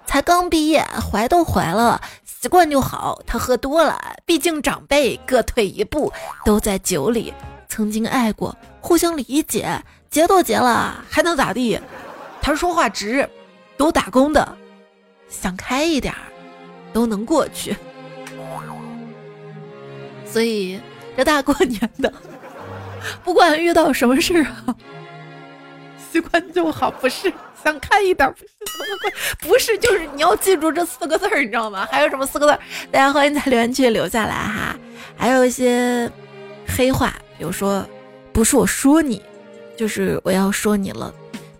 [0.07, 1.99] 才刚毕业，怀都怀了。
[2.43, 6.13] 习惯就好，他喝多了，毕竟长辈各退一步，
[6.45, 7.33] 都在酒里。
[7.69, 11.81] 曾经爱过，互相理解，结都结了，还能咋地？
[12.41, 13.31] 他说话直，
[13.77, 14.57] 都打工的，
[15.29, 16.19] 想开一点儿，
[16.93, 17.77] 都能过去。
[20.27, 20.81] 所以
[21.17, 22.13] 这大过年的，
[23.23, 24.75] 不管遇到什么事儿啊，
[26.11, 27.33] 习惯就好，不是？
[27.63, 29.49] 想看一点不是怎么会？
[29.49, 31.87] 不是，就是你要记住这四个字儿，你知道吗？
[31.91, 32.59] 还有什么四个字儿？
[32.91, 34.77] 大家欢迎在留言区留下来哈。
[35.17, 36.11] 还有一些
[36.67, 37.87] 黑话，比如说，
[38.33, 39.23] 不是我说你，
[39.77, 41.13] 就是我要说你了，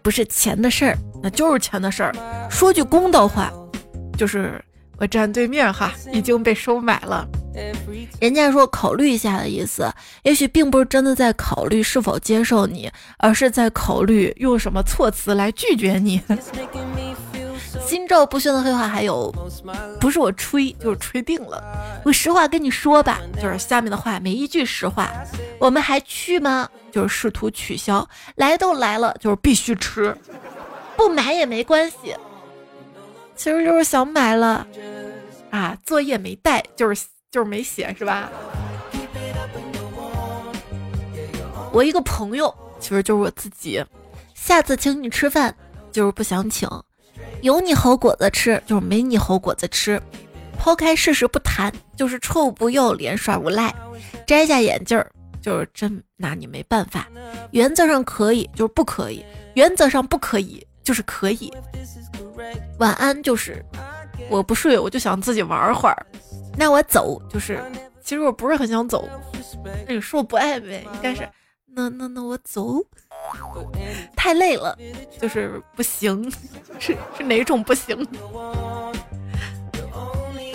[0.03, 2.13] 不是钱的事儿，那就是钱的事儿。
[2.51, 3.53] 说句公道话，
[4.17, 4.61] 就是
[4.99, 7.27] 我站对面哈，已经被收买了。
[8.21, 16.21] 人家说考虑一下的意思，也许并不是真的在考虑是否接受你，而是在考虑用什么措辞来拒绝你。
[17.85, 19.31] 心照不宣的黑话还有，
[20.01, 21.63] 不是我吹，就是吹定了。
[22.05, 25.13] 我实话跟你说吧，就是下面的话没一句实话。
[25.59, 26.69] 我们还去吗？
[26.91, 28.09] 就是试图取消。
[28.37, 30.17] 来都来了，就是必须吃。
[30.97, 32.15] 不买也没关系，
[33.43, 34.65] 其实就是想买了
[35.51, 35.77] 啊。
[35.85, 37.05] 作业没带，就是。
[37.33, 38.31] 就是没写是吧？
[41.73, 43.83] 我一个朋友，其实就是我自己。
[44.35, 45.55] 下次请你吃饭，
[45.91, 46.69] 就是不想请。
[47.41, 49.99] 有你好果子吃，就是没你好果子吃。
[50.59, 53.75] 抛开事实不谈，就是臭不要脸耍无赖。
[54.27, 57.09] 摘下眼镜儿，就是真拿你没办法。
[57.53, 59.25] 原则上可以，就是不可以；
[59.55, 61.51] 原则上不可以，就是可以。
[62.79, 63.65] 晚安，就是
[64.31, 66.07] 我不睡，我就想自己玩会儿。
[66.57, 67.63] 那我走，就是
[68.03, 69.09] 其实我不是很想走。
[69.87, 70.87] 那你说我不爱呗？
[70.95, 71.29] 应该是
[71.67, 72.77] 那那那我走，
[74.15, 74.77] 太累了，
[75.19, 76.31] 就是不行，
[76.79, 78.07] 是是哪种不行？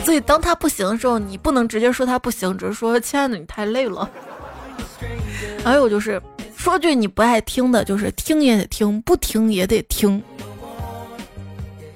[0.05, 4.09] 所以当他不行的时候，你不能直接说他不行，只是说亲爱的你太累了。
[5.63, 6.21] 还有就是
[6.55, 10.21] 说句你不爱听的，就是听也得听，不听也得听。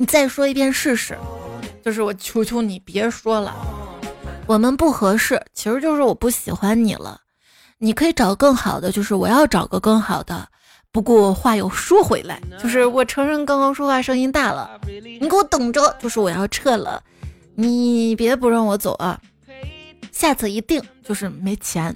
[0.02, 1.16] 你再说一遍试试，
[1.86, 3.56] 就是我求求你别说了。
[4.48, 7.22] 我们不合适，其实就是我不喜欢你了。
[7.78, 10.48] 你可以找更好的，就是我要找个更好的。
[10.92, 17.04] 不过话又说回来，就是我承认刚刚说话声音大了，你给我等着，就是我要撤了，
[17.54, 19.22] 你别不让我走啊！
[20.12, 21.96] 下次一定就是没钱，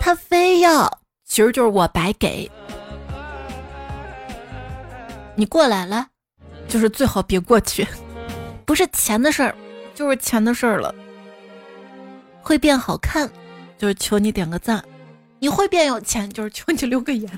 [0.00, 0.90] 他非要，
[1.26, 2.50] 其实就是我白给。
[5.34, 6.06] 你过来了，
[6.68, 7.86] 就是最好别过去，
[8.64, 9.54] 不是钱的事儿，
[9.94, 10.94] 就是钱的事儿了。
[12.42, 13.30] 会变好看，
[13.78, 14.78] 就是求你点个赞；
[15.38, 17.30] 你会变有钱，就是求你留个言。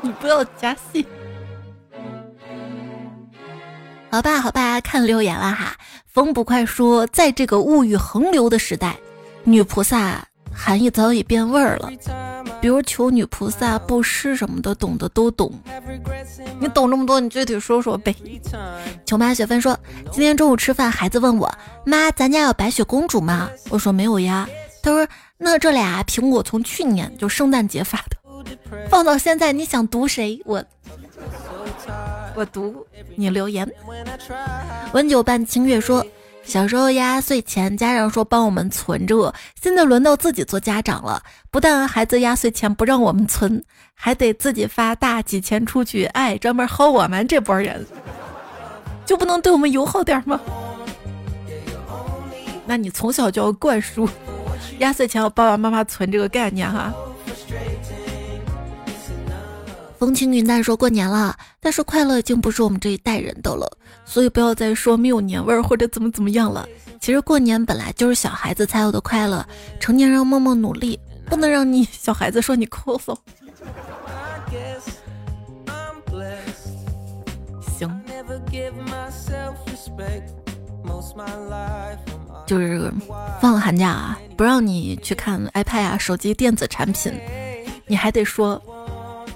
[0.00, 1.06] 你不要加戏，
[4.10, 5.76] 好吧，好吧，看留言了哈。
[6.06, 8.96] 风不快说，在这个物欲横流的时代，
[9.44, 11.90] 女菩萨含义早已变味儿了。
[12.60, 15.52] 比如求女菩萨布施什么的，懂的都懂。
[16.60, 18.14] 你懂这么多，你具体说说呗。
[19.04, 19.76] 琼妈雪芬说，
[20.12, 21.52] 今天中午吃饭，孩子问我
[21.84, 23.50] 妈，咱家有白雪公主吗？
[23.68, 24.48] 我说没有呀。
[24.80, 28.16] 他说，那这俩苹果从去年就圣诞节发的，
[28.88, 30.40] 放到现在，你想读谁？
[30.44, 30.64] 我
[32.36, 32.86] 我读
[33.16, 33.68] 你留言。
[34.92, 36.04] 温酒伴清月说。
[36.44, 41.22] 小时候压岁钱，家长说帮我们存着，现在轮到自己做家长了。
[41.50, 43.62] 不但孩子压岁钱不让我们存，
[43.94, 47.86] 还得自己发大几千出去，哎，专门薅我们这波人，
[49.06, 50.38] 就不能对我们友好点吗？
[52.66, 54.08] 那你从小就要灌输
[54.78, 56.92] 压岁钱要爸爸妈妈存这个概念哈。
[59.98, 63.70] 风轻云淡说过年了，但是快乐已经不是我们这一代人的了，
[64.04, 66.68] 所以不要再说没有年味儿或者怎么怎么样了。
[67.00, 69.46] 其实过年本来就是小孩子才有的快乐，
[69.78, 73.16] 成年人默默努力，不能让你 小孩子说你抠搜。
[77.78, 78.00] 行，
[82.44, 82.92] 就是
[83.40, 87.12] 放了寒假啊，不让你去看 iPad 啊、手机电子产品，
[87.86, 88.60] 你还得说。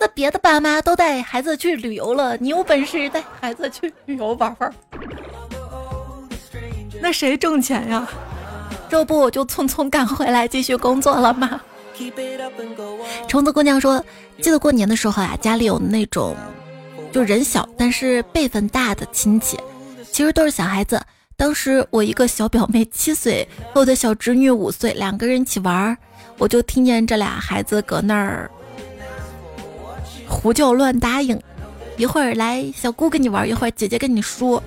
[0.07, 4.73] 那别的爸妈都带孩子去旅游了，你有本事带孩子去旅游玩玩。
[7.03, 8.09] 那谁挣钱呀？
[8.88, 11.61] 这不我就匆匆赶回来继续工作了吗？
[13.27, 14.01] 虫子姑娘说，
[14.40, 16.37] 记得过年的时候啊，家里有那种
[17.11, 19.59] 就人小但是辈分大的亲戚，
[20.12, 21.03] 其实都是小孩子。
[21.37, 25.99] 当时我一个小表妹七岁，和我的小侄女五岁，两个人一起玩，
[26.38, 28.49] 我就听见这俩孩子搁那儿。
[30.29, 31.41] 胡叫乱答应，
[31.97, 34.62] 一会儿来小姑跟你玩，一会儿姐姐跟你说。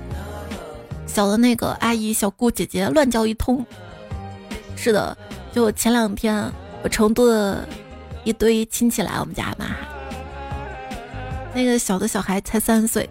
[1.06, 3.66] 小的那个阿姨、小姑、姐姐乱叫一通。
[4.76, 5.18] 是的，
[5.52, 6.52] 就前两天
[6.84, 7.68] 我成都的
[8.24, 9.66] 一堆亲戚来我们家嘛，
[11.54, 13.10] 那个小的小孩才三岁，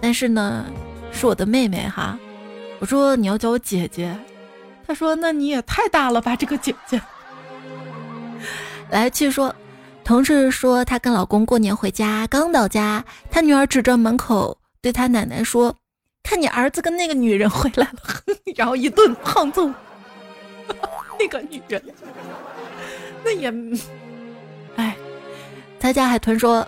[0.00, 0.64] 但是呢
[1.12, 2.18] 是我的妹妹哈。
[2.78, 4.16] 我说你要叫我姐姐，
[4.86, 7.00] 他说那你也太大了吧这个姐姐。
[8.90, 9.54] 来继续说。
[10.04, 15.74] 同事说，她跟老公过年回家，刚到家，她女儿指着门口对她奶奶说
[16.22, 17.98] ：“看你儿子跟那个女人回来了。”
[18.54, 19.68] 然后一顿胖揍。
[21.18, 21.82] 那个女人，
[23.24, 23.52] 那也，
[24.76, 24.96] 哎。
[25.80, 26.66] 他家海豚说，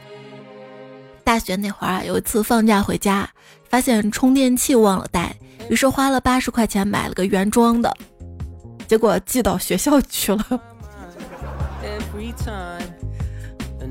[1.24, 3.26] 大学那会儿啊，有一次放假回家，
[3.66, 5.34] 发现充电器忘了带，
[5.70, 7.90] 于是花了八十块钱买了个原装的，
[8.86, 10.60] 结果寄到学校去了。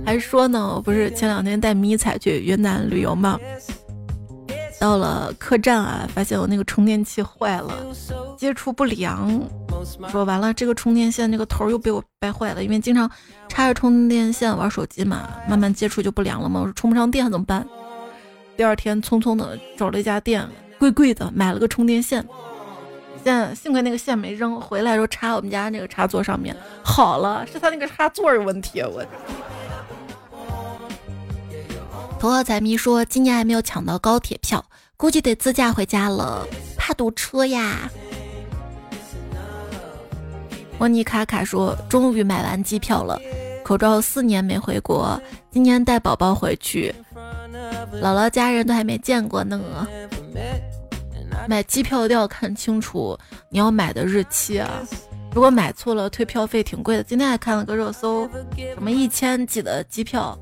[0.06, 3.40] 还说呢，我不是前两天带迷彩去云南旅游吗？
[4.80, 7.74] 到了客栈啊，发现我那个充电器坏了，
[8.38, 9.42] 接触不良。
[10.10, 13.10] 说完了，这个充电线那个头又被我掰坏了，因为经常
[13.48, 16.60] 插着充电线玩手机嘛，慢慢接触就不良了嘛。
[16.60, 17.66] 我说充不上电怎么办？
[18.56, 22.24] 第二天匆匆的找了一家店，贵贵的买了个充电线。
[23.24, 29.04] 现在幸亏那个线没扔，回来时候插我们家那个插座上面好了，是他那个插座有问题，我。
[32.20, 34.64] 头号财迷说：“今年还没有抢到高铁票，
[34.98, 36.48] 估计得自驾回家了，
[36.78, 37.90] 怕堵车呀。”
[40.80, 43.20] 莫妮卡卡说：“终于买完机票了，
[43.64, 46.94] 口罩四年没回国，今年带宝宝回去，
[48.02, 49.88] 姥姥家人都还没见过呢。
[51.48, 53.16] 买机票一定要看清楚
[53.50, 54.82] 你要买的日期啊，
[55.34, 57.04] 如果买错了，退票费挺贵的。
[57.04, 58.28] 今天还看了个热搜，
[58.74, 60.38] 什么一千几的机票。”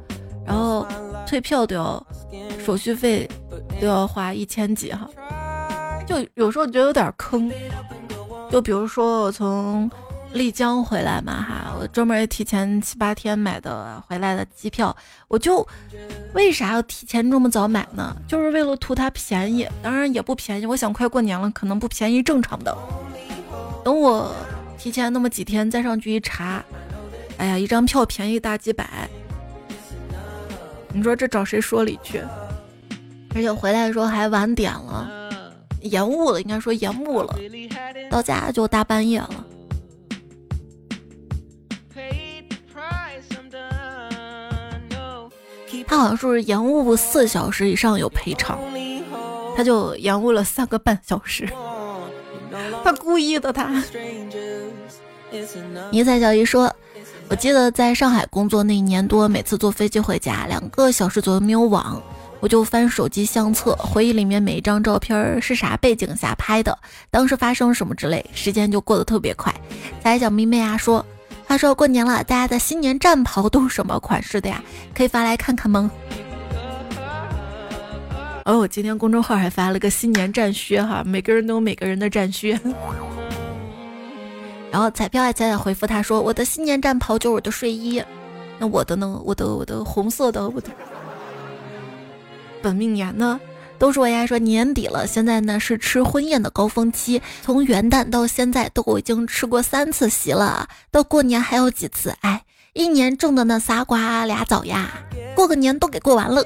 [0.46, 0.86] 然后
[1.26, 2.06] 退票都要
[2.64, 3.30] 手续费
[3.82, 5.10] 都要花一千几哈，
[6.08, 7.52] 就有时候觉得有点坑。
[8.52, 9.90] 就比如说我从
[10.34, 14.96] 丽江回来嘛哈，我专门提前七八天买的回来的机票，
[15.28, 15.68] 我就
[16.34, 18.16] 为啥要提前这么早买呢？
[18.28, 20.66] 就是为了图它便宜，当然也不便宜。
[20.66, 22.78] 我想快过年了，可能不便宜正常的。
[23.84, 24.32] 等我
[24.78, 26.64] 提前那么几天再上去一查，
[27.38, 29.10] 哎呀，一张票便宜大几百。
[30.94, 32.22] 你说这找谁说理去？
[33.36, 35.10] 而且回来的时候还晚点了，
[35.82, 37.36] 延误了，应该说延误了，
[38.12, 39.46] 到家就大半夜了。
[45.88, 48.60] 他好像说是延误四小时以上有赔偿，
[49.58, 51.50] 他就延误了三个半小时，
[52.84, 53.84] 他故意的他。
[55.92, 56.72] 尼采小姨说。
[57.34, 62.00] 我记得在上海工作那一年多，每次坐飞机回家，两个小时左右没有网，
[62.40, 66.78] 我就翻手机相册，回忆里面每一张照片是啥背景下拍的，
[67.10, 69.52] 当时发生什么之类，时间就过得特别快。
[70.04, 71.04] 才小迷妹啊说，
[71.48, 74.64] 话说过年了，大家的新年战袍都是什么款式的呀？
[74.94, 75.90] 可以发来看看吗？
[78.46, 82.62] 哦，我今天公众号还发了个新年战靴哈，每个人都有每个人的战靴。
[84.74, 88.04] 然后彩票爱彩彩回复他说：“我的新年战袍就是我的睡衣，
[88.58, 89.22] 那我的呢？
[89.24, 90.68] 我的我的红色的我的
[92.60, 93.40] 本命年呢？
[93.78, 94.26] 都是我呀。
[94.26, 102.12] 说年底了，现在呢是吃婚宴的高峰期，从元旦到现在都已经吃过三次席了，到过年还有几次？
[102.22, 102.44] 哎，
[102.74, 104.90] 一年种的那仨瓜俩枣呀，
[105.36, 106.44] 过个年都给过完了。”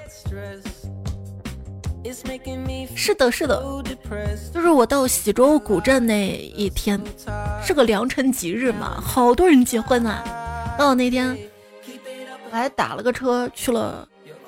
[3.00, 3.64] 是的，是的，
[4.52, 7.00] 就是我到喜洲古镇那一天，
[7.64, 10.24] 是个良辰吉日嘛，好多人结婚啊。
[10.80, 11.38] 到那天，
[12.50, 14.08] 我还打了个车去了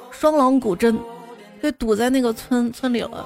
[0.10, 1.00] 双廊古镇，
[1.62, 3.24] 被堵在那个村村里了。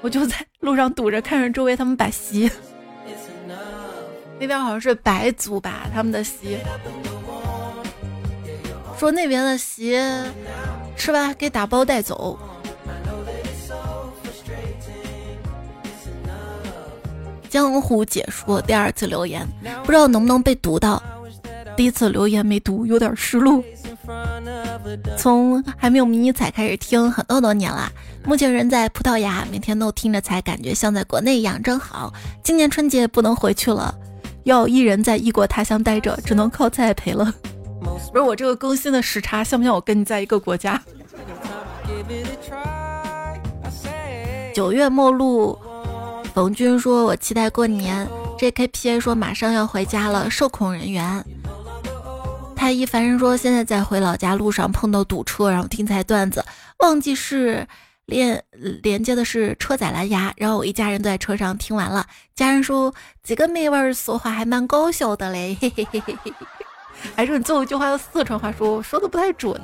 [0.00, 2.50] 我就在路上堵着，看着周围他们摆席，
[4.40, 6.56] 那边好像是白族吧，他们的席，
[8.98, 10.02] 说那边的席
[10.96, 12.38] 吃完给打包带走。
[17.56, 19.48] 江湖解说第二次留言，
[19.82, 21.02] 不知道能不能被读到。
[21.74, 23.64] 第一次留言没读，有点失落。
[25.16, 27.90] 从还没有迷你彩开始听很多多年了，
[28.26, 32.12] 目前人在葡萄牙，每天都听着才感觉像在国内一样，真好。
[32.42, 33.94] 今年春节不能回去了，
[34.44, 37.32] 要一人在异国他乡待着，只能靠栽培了。
[38.12, 40.78] 不是我这个更新的时差，像不像我跟你在一个国家？
[44.54, 45.58] 九月末路。
[46.36, 48.06] 冯军说：“我期待过年。
[48.28, 51.24] ”J.K.P.A 说：“马上要回家了。”受控人员
[52.54, 56.44] 太一凡人说：“现在在回老家路上碰到堵车，然后听才段子，
[56.80, 57.66] 忘记是
[58.04, 58.44] 连
[58.82, 62.06] 连接的是车载蓝牙，然后我一家人都在车上听完了。
[62.34, 66.32] 家人说几个妹妹说话还蛮搞笑的嘞，嘿嘿嘿嘿嘿。
[67.14, 69.58] 还是你最后一句话用四川话说，说的不太准，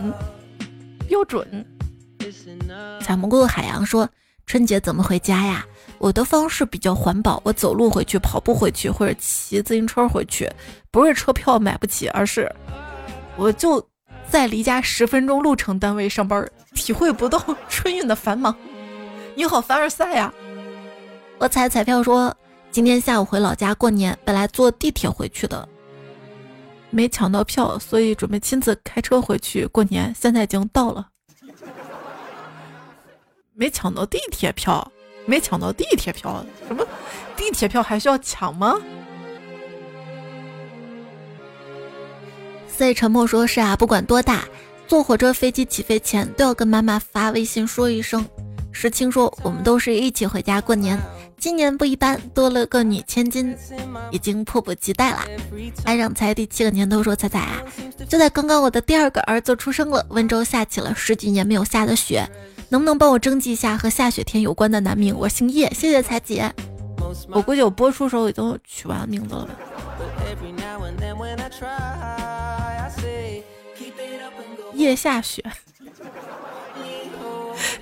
[1.07, 1.67] 标准。”
[3.03, 4.09] 采蘑菇的海洋说
[4.47, 5.67] ：“春节怎么回家呀？”
[6.03, 10.51] 我的方式比较环保，我走路回去，跑步回去，或者骑自行车回去。
[10.91, 12.53] 不是车票买不起，而是
[13.39, 13.81] 我就
[14.29, 16.45] 在离家十分钟路程单位上班，
[16.75, 18.53] 体会不到春运的繁忙。
[19.37, 20.35] 你好，凡尔赛呀！
[21.39, 22.37] 我彩彩票说
[22.73, 25.69] 今天下午回老家过年，本来坐地铁回去的，
[26.91, 30.13] 没抢到票，所以准备亲自开车回去过年。
[30.19, 31.07] 现在已经到了，
[33.55, 34.91] 没抢到地铁票。
[35.25, 36.87] 没抢到地铁票，什么
[37.37, 38.77] 地铁票还需要抢吗？
[42.69, 44.45] 所以沉默说是啊，不管多大，
[44.89, 48.27] 坐火车、飞机起飞前都要跟妈妈发微信说一声。
[48.73, 50.99] 石青说我们都是一起回家过年，
[51.39, 53.55] 今年不一般，多了个女千金，
[54.11, 55.27] 已经迫不及待了。
[55.85, 57.63] 爱上才第七个年头说彩彩啊，
[58.09, 62.27] 就在刚刚我的第二个儿子出生了，温州下起了十几年没有下的雪。
[62.73, 65.15] 能不能帮我征集一下和下雪天有关的男名？
[65.15, 66.51] 我姓叶，谢谢彩姐。
[67.29, 69.51] 我估计我播出时候已经取完名字了吧。
[74.73, 75.45] 叶下雪，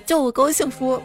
[0.05, 1.01] 就我高兴说，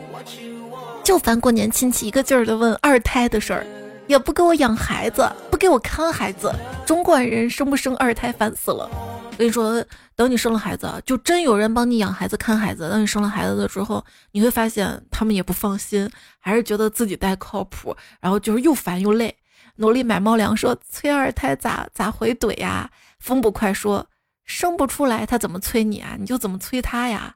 [1.05, 3.65] 就烦过年亲戚一个劲儿的问二胎的事儿，
[4.09, 6.53] 也不给我养孩子，不给我看孩子，
[6.85, 8.91] 中国人生不生二胎烦死了。
[9.31, 9.85] 我跟你说。
[10.17, 12.89] 等你生了孩子，就真有人帮你养孩子、看孩子。
[12.89, 14.03] 等你生了孩子了之后，
[14.33, 16.11] 你会发现他们也不放心，
[16.41, 17.95] 还是觉得自己带靠谱。
[18.19, 19.37] 然后就是又烦又累，
[19.77, 22.91] 努力买猫粮，说催二胎咋咋回怼呀？
[23.21, 24.07] 风不快说
[24.45, 26.17] 生不出来，他怎么催你啊？
[26.19, 27.35] 你就怎么催他呀？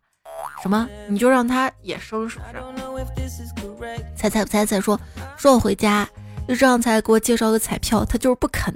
[0.62, 0.88] 什么？
[1.06, 2.48] 你就让他也生，是不
[3.84, 4.00] 是？
[4.16, 4.98] 猜猜不猜猜说
[5.36, 6.08] 说我回家。
[6.50, 8.74] 就这样才给我介绍个彩票，他就是不肯，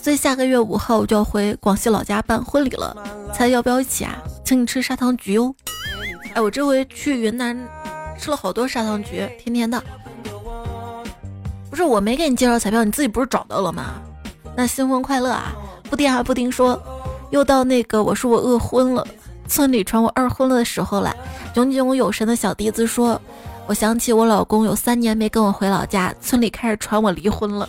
[0.00, 2.96] 所以下个月五号我就要回广西老家办婚礼了。
[3.34, 4.16] 猜要不要一起啊？
[4.44, 5.52] 请你吃砂糖橘哟。
[6.34, 7.58] 哎，我这回去云南
[8.16, 9.82] 吃了好多砂糖橘，甜甜的。
[11.68, 13.94] 不是我没给你介绍彩票，你自己不是找到了吗？
[14.56, 15.52] 那新婚快乐啊！
[15.90, 16.80] 布丁啊布丁说，
[17.30, 19.04] 又到那个我说我饿昏了，
[19.48, 21.12] 村里传我二婚了的时候了。
[21.52, 23.20] 炯炯有神的小笛子说。
[23.68, 27.68] 我想起我老公有三年没跟我回老家，村里开始传我离婚了。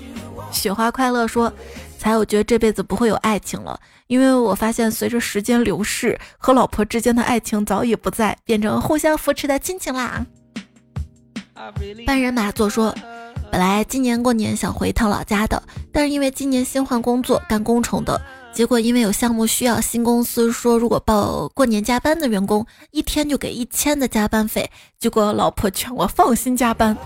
[0.50, 1.52] 雪花快乐说
[2.00, 3.78] ：“才我觉得这辈子不会有爱情了，
[4.08, 10.26] 因为我发现随着时间流逝，和老婆之间的爱情早已不在变成互相扶持的亲情啦。”
[12.08, 12.96] 半人马座说
[13.52, 18.20] ：“本来今年过年想回一趟老家的，但是因为今年新换工作，干工程的。”
[18.52, 24.70] 结果因为有项目需要，新公司说如果报过年加班的员工，一天就给一千的加班费。
[25.00, 26.98] 结果老婆劝我放心加班，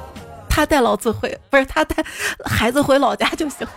[0.50, 2.04] 他带老子回，不是他带
[2.44, 3.68] 孩子回老家就行。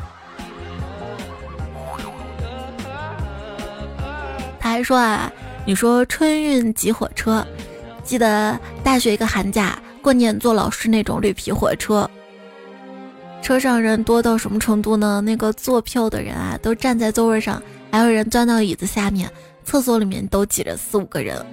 [4.58, 5.30] 他还说啊，
[5.66, 7.46] 你说春运挤火车，
[8.02, 12.08] 记得大学一个寒假过年坐老师那种绿皮火车，
[13.42, 15.20] 车上人多到什么程度呢？
[15.20, 17.62] 那个坐票的人啊，都站在座位上，
[17.92, 19.30] 还有人钻到椅子下面，
[19.64, 21.44] 厕所里面都挤着四五个人，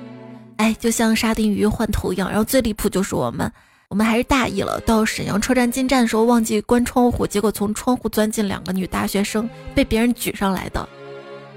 [0.57, 2.29] 哎，就像沙丁鱼换头一样。
[2.29, 3.51] 然后最离谱就是我们。
[3.89, 4.79] 我们还是大意了。
[4.88, 10.89] 到沈阳车站进站的时候忘记关窗户，结果从窗户钻进两个女大学生，被别人举上来的。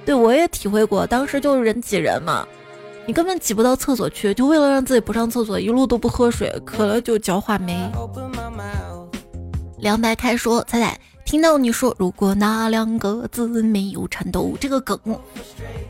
[0.04, 2.46] 对我也体会过，当时就是人挤人嘛，
[3.06, 7.90] 你根本挤不到厕所去，就为了让自己不上厕所，一路都不喝水，渴了就嚼话梅。
[9.86, 14.98] 凉白开说：“彩彩，听到你说如果那两个字没有颤抖这个梗，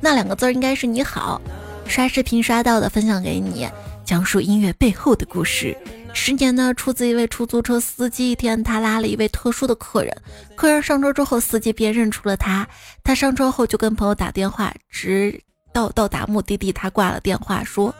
[0.02, 1.40] 那两个字应该是你好。
[1.86, 3.66] 刷视频刷到的，分享给你，
[4.04, 5.74] 讲述音乐背后的故事。”
[6.12, 8.32] 十年呢，出自一位出租车司机。
[8.32, 10.14] 一天，他拉了一位特殊的客人，
[10.54, 12.68] 客人上车之后，司机便认出了他。
[13.02, 15.40] 他上车后就跟朋友打电话，直
[15.72, 17.94] 到到达目的地，他挂了电话，说：“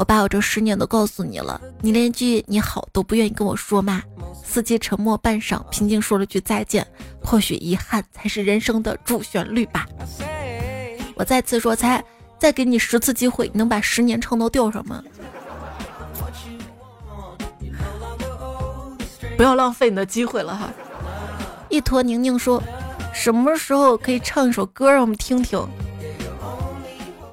[0.00, 4.02] 我把我这十年都告诉你了，你连句你好都不愿意跟我说吗？”
[4.42, 6.86] 司机沉默半晌，平静说了句再见。
[7.22, 9.86] 或许遗憾才是人生的主旋律吧。
[11.14, 12.02] 我再次说，猜
[12.38, 15.04] 再给你十次机会，你能把十年唱到调上吗？
[19.36, 20.72] 不要浪费你的机会了哈！
[21.68, 22.62] 一坨宁宁说
[23.12, 25.62] ：“什么时候可以唱一首歌让我们听听？”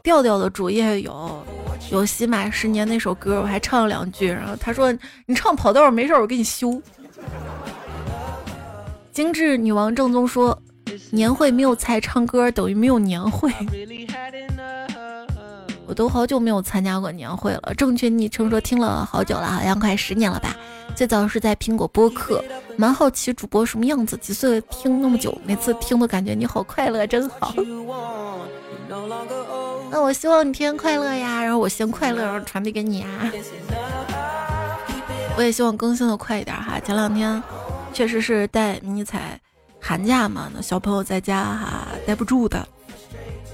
[0.03, 1.45] 调调的主页有
[1.89, 4.27] 有喜马十年那首歌，我还唱了两句。
[4.27, 4.93] 然后他说
[5.25, 6.81] ：“你唱跑调没事，我给你修。”
[9.11, 10.57] 精致女王正宗说
[11.11, 13.51] ：“年会没有菜唱歌等于没有年会。”
[15.87, 17.73] 我都好久没有参加过年会了。
[17.77, 20.53] 正确昵称说听了好久了，好像快十年了吧。
[20.93, 22.43] 最早是在苹果播客，
[22.75, 24.17] 蛮好奇主播什么样子。
[24.17, 27.53] 几岁听那么久，每次听都感觉你好快乐，真好。
[29.89, 33.09] 那我希望你天天快乐呀，然后我先快乐，然后传递给你啊。
[35.37, 36.79] 我也希望更新的快一点哈。
[36.79, 37.41] 前两天
[37.93, 39.39] 确实是带迷彩
[39.79, 42.67] 寒假嘛，那小朋友在家哈待不住的。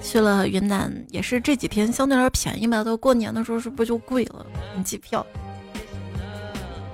[0.01, 2.83] 去了云南，也是这几天相对来说便宜吧。
[2.83, 4.45] 到过年的时候是不是就贵了？
[4.83, 5.25] 机票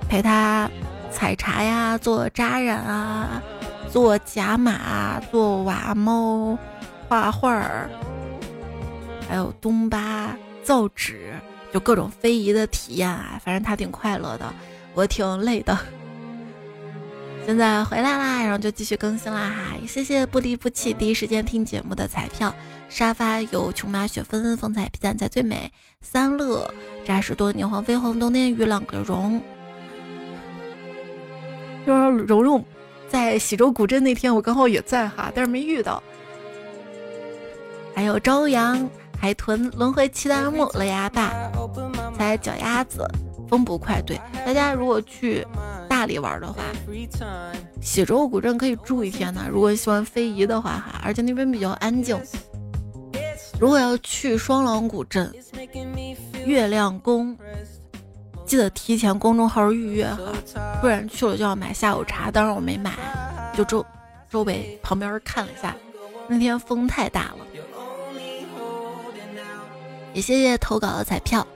[0.08, 0.70] 陪他
[1.10, 3.42] 采茶呀，做扎染啊，
[3.90, 6.56] 做假马，做瓦猫，
[7.08, 7.90] 画画儿，
[9.30, 11.32] 还有东巴造纸，
[11.72, 13.40] 就各种非遗的体验啊。
[13.44, 14.52] 反正他挺快乐的，
[14.92, 15.78] 我挺累的。
[17.46, 19.86] 现在回来啦，然后就继续更新啦哈！
[19.86, 22.52] 谢谢不离不弃第一时间听节目的彩票。
[22.88, 25.70] 沙发有琼麻雪纷，风采披散才最美。
[26.00, 26.68] 三乐
[27.04, 29.40] 扎实多年黄飞鸿，冬天雨朗格绒。
[31.84, 32.64] 说蓉蓉
[33.08, 36.02] 在喜洲古镇那天，我刚好也在哈，但是没遇到。
[37.94, 38.88] 还有朝阳
[39.20, 41.30] 海豚轮回七大木了呀爸，
[42.16, 43.06] 才脚丫子
[43.50, 44.00] 风不快。
[44.00, 45.46] 对，大家如果去
[45.86, 46.62] 大理玩的话，
[47.82, 49.44] 喜洲古镇可以住一天呢。
[49.50, 52.18] 如果喜欢非遗的话哈，而且那边比较安静。
[53.60, 55.30] 如果要去双廊古镇、
[56.46, 57.36] 月亮宫，
[58.46, 60.32] 记得提前公众号预约哈，
[60.80, 62.30] 不然去了就要买下午茶。
[62.30, 62.92] 当然我没买，
[63.54, 63.84] 就周
[64.30, 65.76] 周围旁边看了一下，
[66.26, 67.46] 那天风太大了。
[70.12, 71.46] 也谢谢投稿的彩票，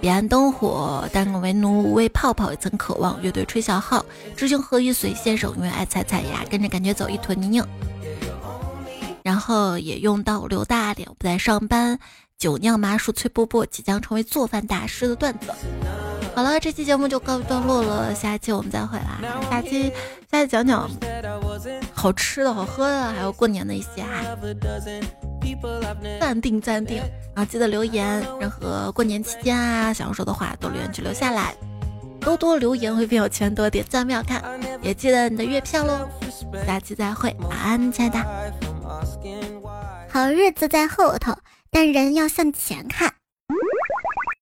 [0.00, 3.20] 彼岸灯火，单个为奴，为泡泡，也曾渴望。
[3.22, 4.04] 乐队吹小号，
[4.36, 7.66] 知行合一，随先生，因为爱踩踩呀，跟着感觉走一坨泥泞。
[9.24, 11.98] 然后也用到刘大脸，不在上班，
[12.38, 15.52] 酒酿麻薯脆波波即将成为做饭大师的段子。
[16.34, 19.20] 好了，这期节目就告一段落了，下期我们再会啦。
[19.50, 19.92] 下期
[20.30, 20.88] 下期讲讲
[21.92, 24.22] 好吃的好喝的，还有过年的一些啊。
[26.20, 26.98] 暂定暂定，
[27.34, 31.54] 然后记得留言，任何过年期间啊想要说的话都留言区留下来，
[32.20, 34.42] 多多留言会变有钱，多点赞妙看，
[34.82, 36.08] 也记得你的月票喽。
[36.66, 38.18] 下期再会，晚安，亲爱的。
[40.10, 41.36] 好日子在后头，
[41.70, 43.14] 但人要向前看。